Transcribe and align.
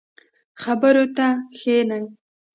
خبرو 0.61 1.05
ته 1.17 1.27
کښیني. 1.53 2.01